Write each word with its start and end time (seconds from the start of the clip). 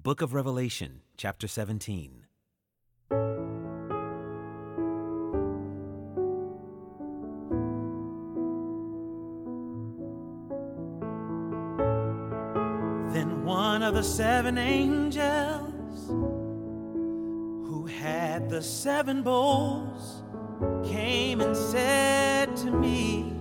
Book 0.00 0.22
of 0.22 0.32
Revelation, 0.32 1.00
chapter 1.16 1.48
17. 1.48 2.24
Then 13.10 13.44
one 13.44 13.82
of 13.82 13.94
the 13.94 14.04
seven 14.04 14.56
angels 14.56 16.06
who 17.66 17.86
had 17.86 18.48
the 18.48 18.62
seven 18.62 19.22
bowls 19.22 20.22
came 20.88 21.40
and 21.40 21.56
said 21.56 22.56
to 22.58 22.70
me, 22.70 23.32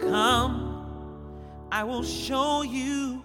Come, 0.00 1.68
I 1.70 1.84
will 1.84 2.02
show 2.02 2.62
you 2.62 3.22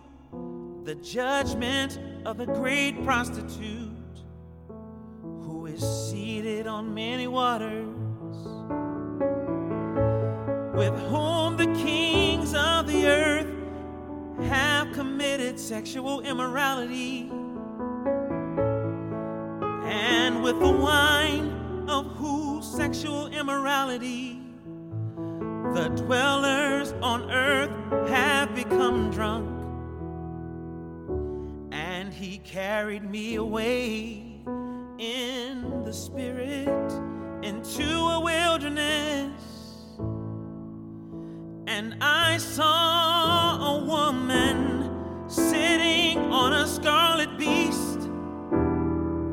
the 0.89 0.95
judgment 0.95 1.99
of 2.25 2.39
the 2.39 2.47
great 2.47 3.05
prostitute 3.05 3.91
who 5.43 5.67
is 5.67 6.09
seated 6.09 6.65
on 6.65 6.91
many 6.95 7.27
waters, 7.27 7.95
with 10.73 10.99
whom 11.11 11.57
the 11.57 11.67
kings 11.83 12.55
of 12.55 12.87
the 12.87 13.05
earth 13.05 13.45
have 14.47 14.91
committed 14.93 15.59
sexual 15.59 16.21
immorality, 16.21 17.29
and 19.85 20.41
with 20.41 20.59
the 20.59 20.71
wine 20.71 21.85
of 21.87 22.07
whose 22.15 22.65
sexual 22.65 23.27
immorality 23.27 24.41
the 25.75 25.87
dwellers 25.97 26.93
on 27.03 27.29
earth 27.29 27.69
have 28.09 28.55
become 28.55 29.11
drunk. 29.11 29.58
Carried 32.43 33.03
me 33.09 33.35
away 33.35 34.23
in 34.97 35.83
the 35.83 35.93
spirit 35.93 36.91
into 37.43 37.83
a 37.83 38.19
wilderness. 38.19 39.31
And 41.67 41.95
I 42.01 42.37
saw 42.37 43.77
a 43.77 43.85
woman 43.85 45.29
sitting 45.29 46.17
on 46.31 46.53
a 46.53 46.65
scarlet 46.65 47.37
beast 47.37 48.09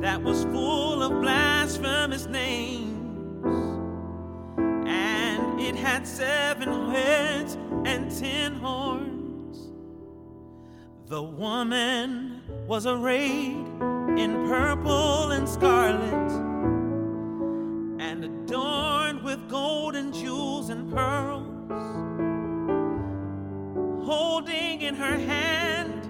that 0.02 0.22
was 0.22 0.44
full 0.44 1.02
of 1.02 1.22
blasphemous 1.22 2.26
names. 2.26 3.56
And 4.58 5.60
it 5.60 5.74
had 5.74 6.06
seven 6.06 6.90
heads 6.90 7.56
and 7.86 8.10
ten 8.14 8.56
horns. 8.56 9.25
The 11.08 11.22
woman 11.22 12.42
was 12.66 12.84
arrayed 12.84 13.64
in 14.18 14.44
purple 14.48 15.30
and 15.30 15.48
scarlet 15.48 16.32
and 18.00 18.24
adorned 18.24 19.22
with 19.22 19.48
gold 19.48 19.94
and 19.94 20.12
jewels 20.12 20.68
and 20.68 20.92
pearls 20.92 21.46
holding 24.04 24.80
in 24.80 24.96
her 24.96 25.16
hand 25.16 26.06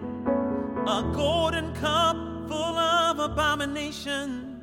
a 0.88 1.02
golden 1.14 1.74
cup 1.74 2.16
full 2.48 2.78
of 2.78 3.18
abominations 3.18 4.62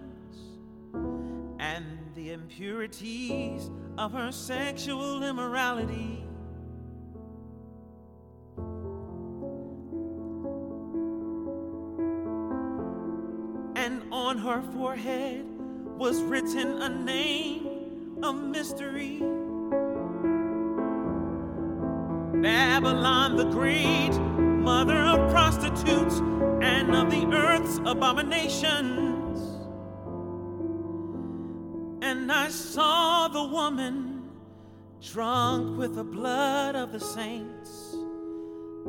and 1.59 1.85
the 2.15 2.31
impurities 2.31 3.69
of 3.99 4.11
her 4.13 4.31
sexual 4.31 5.21
immorality. 5.21 6.25
Her 14.43 14.61
forehead 14.73 15.45
was 15.97 16.21
written 16.21 16.81
a 16.81 16.89
name 16.89 18.19
of 18.21 18.35
mystery. 18.35 19.19
Babylon 22.41 23.37
the 23.37 23.45
Great, 23.45 24.11
mother 24.11 24.97
of 24.97 25.31
prostitutes 25.31 26.19
and 26.61 26.93
of 26.93 27.09
the 27.09 27.25
earth's 27.33 27.77
abominations. 27.85 29.39
And 32.03 32.29
I 32.29 32.49
saw 32.49 33.29
the 33.29 33.45
woman 33.45 34.29
drunk 35.01 35.77
with 35.77 35.95
the 35.95 36.03
blood 36.03 36.75
of 36.75 36.91
the 36.91 36.99
saints, 36.99 37.95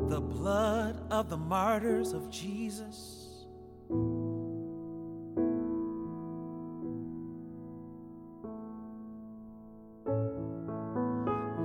the 0.09 0.19
blood 0.19 1.01
of 1.11 1.29
the 1.29 1.37
martyrs 1.37 2.11
of 2.11 2.29
Jesus. 2.29 3.45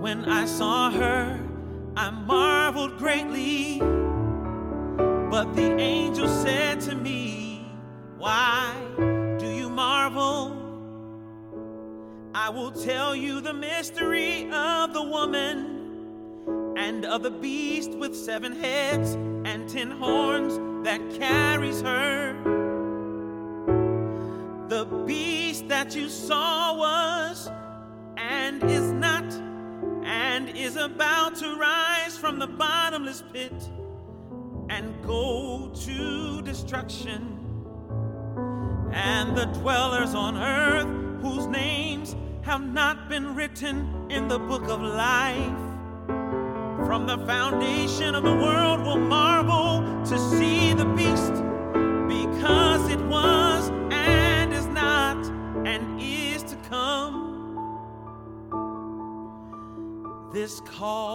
When 0.00 0.24
I 0.24 0.46
saw 0.46 0.90
her, 0.90 1.38
I 1.94 2.08
marveled 2.08 2.96
greatly. 2.96 3.80
But 5.30 5.54
the 5.54 5.76
angel 5.78 6.26
said 6.26 6.80
to 6.88 6.94
me, 6.94 7.70
Why 8.16 8.74
do 9.38 9.46
you 9.46 9.68
marvel? 9.68 10.56
I 12.34 12.48
will 12.48 12.72
tell 12.72 13.14
you 13.14 13.42
the 13.42 13.52
mystery 13.52 14.50
of 14.50 14.94
the 14.94 15.02
woman 15.02 16.74
and 16.78 17.04
of 17.04 17.22
the 17.22 17.30
beast 17.30 17.90
with 17.90 18.16
seven 18.16 18.58
heads 18.58 19.12
and 19.44 19.68
ten 19.68 19.90
horns 19.90 20.58
that 20.82 21.00
carries 21.10 21.82
her. 21.82 22.32
The 24.68 24.86
beast 25.04 25.68
that 25.68 25.94
you 25.94 26.08
saw 26.08 26.74
was 26.74 27.50
and 28.16 28.62
is 28.64 28.92
and 30.40 30.56
is 30.56 30.76
about 30.76 31.36
to 31.36 31.54
rise 31.56 32.16
from 32.16 32.38
the 32.38 32.46
bottomless 32.46 33.22
pit 33.30 33.52
and 34.70 35.02
go 35.02 35.70
to 35.74 36.40
destruction. 36.42 37.36
And 38.90 39.36
the 39.36 39.44
dwellers 39.44 40.14
on 40.14 40.38
earth, 40.38 41.22
whose 41.22 41.46
names 41.46 42.16
have 42.40 42.62
not 42.62 43.10
been 43.10 43.34
written 43.34 44.10
in 44.10 44.28
the 44.28 44.38
book 44.38 44.66
of 44.68 44.80
life, 44.80 45.60
from 46.86 47.06
the 47.06 47.18
foundation 47.26 48.14
of 48.14 48.22
the 48.22 48.34
world 48.34 48.80
will 48.80 48.98
marvel 48.98 49.82
to 50.06 50.18
see 50.18 50.72
the 50.72 50.86
beast, 50.86 51.39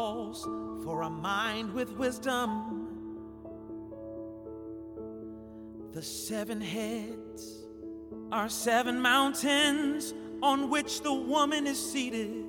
calls 0.05 0.43
for 0.83 1.01
a 1.01 1.09
mind 1.09 1.73
with 1.73 1.89
wisdom. 1.97 2.51
The 5.93 6.01
seven 6.03 6.61
heads 6.61 7.65
are 8.31 8.47
seven 8.47 8.99
mountains 8.99 10.13
on 10.43 10.69
which 10.69 11.01
the 11.01 11.11
woman 11.11 11.65
is 11.65 11.79
seated. 11.91 12.45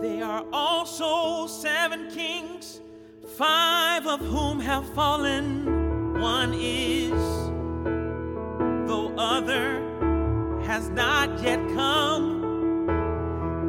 They 0.00 0.22
are 0.22 0.44
also 0.54 1.46
seven 1.46 2.10
kings, 2.10 2.80
five 3.36 4.06
of 4.06 4.20
whom 4.20 4.58
have 4.58 4.88
fallen. 4.94 6.18
One 6.18 6.54
is, 6.54 7.20
though 8.88 9.12
other 9.18 9.82
has 10.62 10.88
not 10.88 11.42
yet 11.42 11.58
come. 11.74 12.33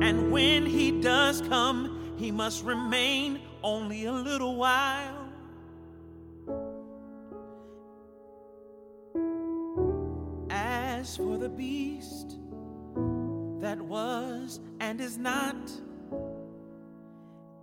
And 0.06 0.32
when 0.32 0.68
he 0.68 1.02
does 1.02 1.42
come, 1.42 2.14
he 2.16 2.30
must 2.30 2.64
remain 2.64 3.42
only 3.64 4.06
a 4.06 4.12
little 4.12 4.56
while. 4.56 5.28
As 10.52 11.18
for 11.18 11.40
the 11.40 11.50
beast 11.50 12.38
that 13.62 13.82
was 13.82 14.60
and 14.80 15.02
is 15.02 15.18
not, 15.18 15.72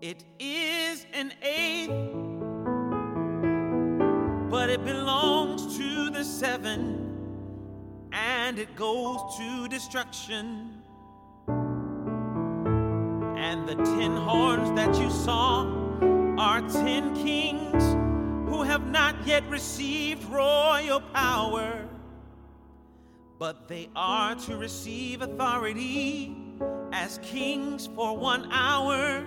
it 0.01 0.25
is 0.41 1.07
an 1.13 1.33
eighth, 1.43 1.91
but 4.51 4.69
it 4.69 4.85
belongs 4.85 5.77
to 5.79 6.11
the 6.11 6.25
seven, 6.25 7.09
and 8.11 8.59
it 8.59 8.75
goes 8.75 9.21
to 9.37 9.69
destruction. 9.69 10.72
And 13.53 13.69
the 13.69 13.75
ten 13.75 14.17
horns 14.17 14.75
that 14.77 14.99
you 14.99 15.11
saw 15.11 15.67
are 16.39 16.63
ten 16.71 17.15
kings 17.15 17.85
who 18.49 18.63
have 18.63 18.87
not 18.87 19.15
yet 19.27 19.47
received 19.51 20.25
royal 20.31 21.03
power, 21.13 21.87
but 23.39 23.69
they 23.69 23.91
are 23.95 24.35
to 24.37 24.57
receive 24.57 25.21
authority 25.21 26.35
as 26.95 27.19
kings 27.23 27.91
for 27.95 28.17
one 28.17 28.51
hour 28.51 29.27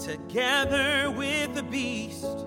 together 0.00 1.12
with 1.12 1.54
the 1.54 1.62
beast. 1.62 2.46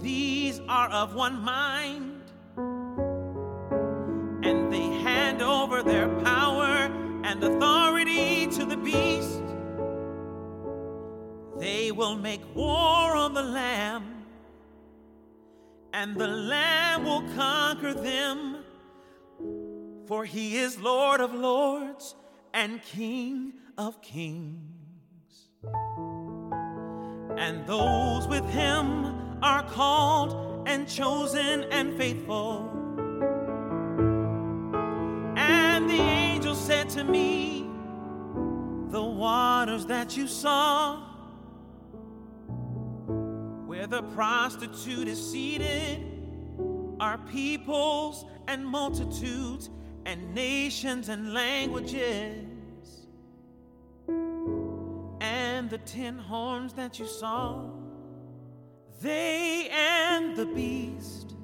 These 0.00 0.60
are 0.68 0.90
of 0.90 1.14
one 1.14 1.40
mind, 1.40 2.13
will 11.94 12.16
make 12.16 12.42
war 12.54 13.14
on 13.16 13.34
the 13.34 13.42
Lamb, 13.42 14.24
and 15.92 16.16
the 16.16 16.28
Lamb 16.28 17.04
will 17.04 17.22
conquer 17.34 17.94
them. 17.94 18.64
For 20.06 20.24
he 20.24 20.58
is 20.58 20.78
Lord 20.78 21.20
of 21.20 21.32
lords 21.32 22.14
and 22.52 22.82
King 22.82 23.54
of 23.78 24.02
kings. 24.02 25.48
And 27.36 27.66
those 27.66 28.28
with 28.28 28.48
him 28.50 29.38
are 29.42 29.62
called 29.64 30.68
and 30.68 30.88
chosen 30.88 31.64
and 31.64 31.96
faithful. 31.96 32.70
And 35.36 35.88
the 35.88 36.00
angel 36.00 36.54
said 36.54 36.88
to 36.90 37.04
me, 37.04 37.66
The 38.90 39.02
waters 39.02 39.86
that 39.86 40.16
you 40.16 40.26
saw, 40.26 41.02
where 43.84 44.00
the 44.00 44.08
prostitute 44.14 45.08
is 45.08 45.30
seated, 45.30 46.00
are 47.00 47.18
peoples 47.18 48.24
and 48.48 48.64
multitudes 48.64 49.68
and 50.06 50.34
nations 50.34 51.10
and 51.10 51.34
languages. 51.34 52.46
And 55.20 55.68
the 55.68 55.78
ten 55.84 56.18
horns 56.18 56.72
that 56.74 56.98
you 56.98 57.06
saw, 57.06 57.70
they 59.02 59.68
and 59.70 60.34
the 60.34 60.46
beast 60.46 61.34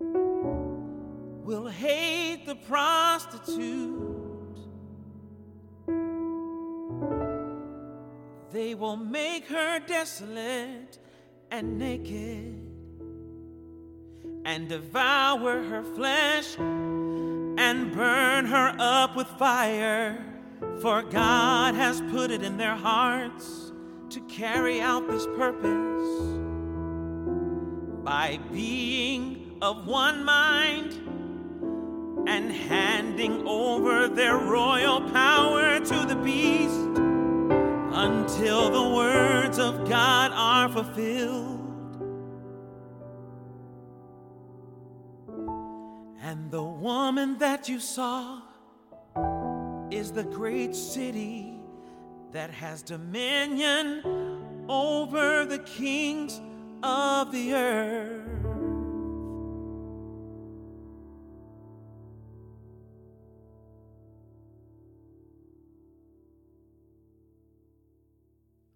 will 0.00 1.66
hate 1.66 2.44
the 2.44 2.56
prostitute. 2.56 4.23
They 8.54 8.76
will 8.76 8.96
make 8.96 9.48
her 9.48 9.80
desolate 9.80 11.00
and 11.50 11.76
naked 11.76 12.54
and 14.44 14.68
devour 14.68 15.60
her 15.64 15.82
flesh 15.82 16.56
and 16.56 17.92
burn 17.92 18.46
her 18.46 18.76
up 18.78 19.16
with 19.16 19.26
fire. 19.26 20.24
For 20.80 21.02
God 21.02 21.74
has 21.74 22.00
put 22.12 22.30
it 22.30 22.44
in 22.44 22.56
their 22.56 22.76
hearts 22.76 23.72
to 24.10 24.20
carry 24.28 24.80
out 24.80 25.08
this 25.08 25.26
purpose 25.36 26.38
by 28.04 28.38
being 28.52 29.58
of 29.62 29.84
one 29.84 30.24
mind 30.24 30.92
and 32.28 32.52
handing 32.52 33.48
over 33.48 34.06
their 34.06 34.36
royal 34.36 35.00
power 35.10 35.80
to 35.80 36.06
the 36.06 36.14
beast 36.22 36.93
until 38.04 38.68
the 38.68 38.94
words 38.94 39.58
of 39.58 39.88
God 39.88 40.30
are 40.34 40.68
fulfilled. 40.68 41.62
And 46.22 46.50
the 46.50 46.62
woman 46.62 47.38
that 47.38 47.66
you 47.66 47.80
saw 47.80 48.42
is 49.90 50.12
the 50.12 50.24
great 50.24 50.76
city 50.76 51.58
that 52.32 52.50
has 52.50 52.82
dominion 52.82 54.02
over 54.68 55.46
the 55.46 55.60
kings 55.60 56.40
of 56.82 57.32
the 57.32 57.54
earth. 57.54 58.53